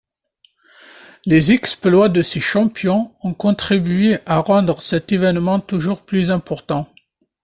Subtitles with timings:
[1.27, 6.91] Les exploits de ces champions ont contribué à rendre cet événement toujours plus important.